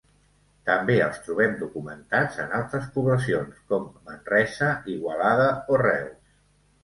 També 0.67 0.93
els 1.07 1.19
trobem 1.25 1.51
documentats 1.59 2.39
en 2.45 2.55
altres 2.61 2.87
poblacions, 2.95 3.59
com 3.73 3.85
Manresa, 4.09 4.71
Igualada 4.95 5.53
o 5.75 5.81
Reus. 5.85 6.35